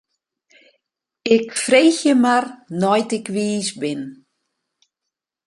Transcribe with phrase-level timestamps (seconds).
[1.35, 2.45] Ik freegje mar
[2.81, 4.01] nei't ik wiis bin.